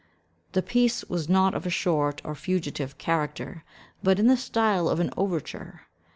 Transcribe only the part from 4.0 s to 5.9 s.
but in the style of an overture.